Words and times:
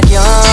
that 0.00 0.10
young 0.10 0.43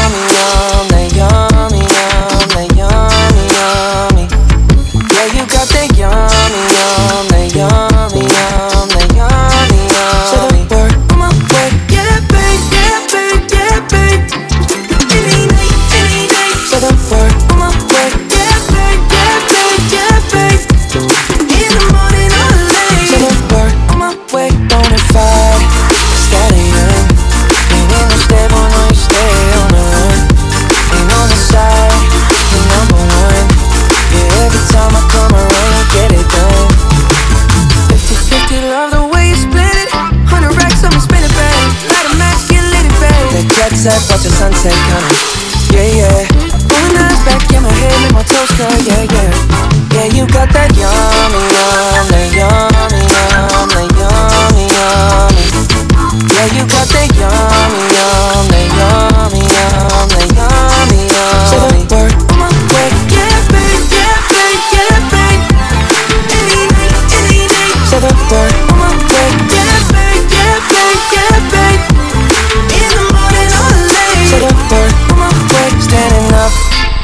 sunset, 43.81 44.09
watch 44.11 44.23
the 44.23 44.29
sunset 44.29 44.73
coming. 44.89 45.71
Yeah, 45.73 45.95
yeah. 45.95 46.30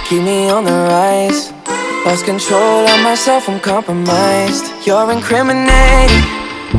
keep 0.10 0.24
me 0.24 0.50
on 0.50 0.64
the 0.64 0.72
rise. 0.72 1.52
Lost 2.06 2.24
control 2.24 2.88
of 2.88 3.00
myself, 3.04 3.50
I'm 3.50 3.60
compromised. 3.60 4.64
You're 4.88 5.12
incriminating, 5.12 6.24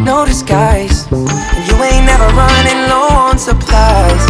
no 0.00 0.24
disguise. 0.24 1.04
You 1.12 1.74
ain't 1.84 2.06
never 2.08 2.28
running 2.32 2.80
low 2.88 3.12
on 3.28 3.36
supplies. 3.36 4.24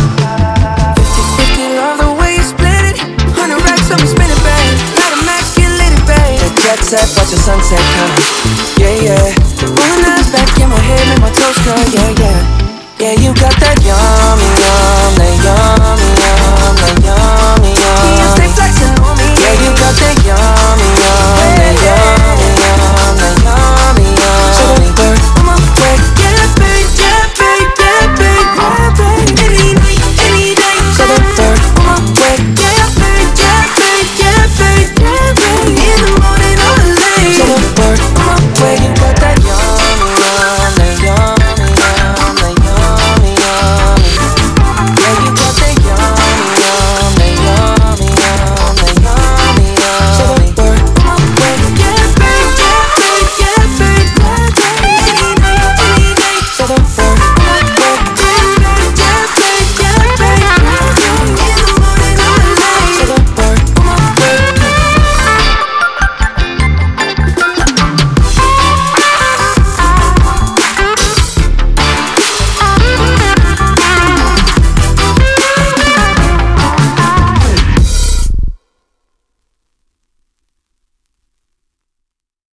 50 0.98 1.22
50, 1.62 1.78
love 1.78 1.98
the 2.02 2.10
way 2.18 2.34
you 2.38 2.42
split 2.42 2.90
it. 2.90 2.98
100 3.38 3.62
racks 3.62 3.86
up, 3.94 4.02
spin 4.02 4.30
it, 4.34 4.42
babe. 4.42 4.78
Not 4.98 5.14
immaculate, 5.22 5.94
babe. 6.02 6.42
The 6.42 6.50
jet 6.58 6.80
set, 6.82 7.06
watch 7.14 7.30
the 7.30 7.38
sunset 7.38 7.84
come. 7.94 8.14
Yeah, 8.82 8.98
yeah. 8.98 9.26
Rolling 9.78 10.10
eyes 10.10 10.26
back 10.34 10.50
in 10.58 10.66
my 10.66 10.80
head, 10.82 11.02
make 11.06 11.22
my 11.22 11.30
toes 11.30 11.58
curl. 11.62 11.78
Yeah, 11.94 12.18
yeah. 12.18 12.38
Yeah, 12.98 13.12
you 13.14 13.30
got 13.38 13.54
that. 13.62 13.67